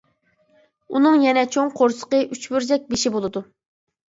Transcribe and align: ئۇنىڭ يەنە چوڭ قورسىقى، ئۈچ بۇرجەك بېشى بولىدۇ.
ئۇنىڭ 0.99 1.17
يەنە 1.25 1.43
چوڭ 1.57 1.69
قورسىقى، 1.81 2.23
ئۈچ 2.37 2.51
بۇرجەك 2.55 2.91
بېشى 2.95 3.13
بولىدۇ. 3.19 3.45